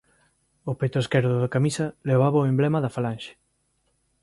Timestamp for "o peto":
0.71-0.99